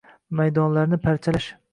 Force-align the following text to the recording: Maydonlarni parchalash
Maydonlarni 0.39 0.99
parchalash 1.03 1.51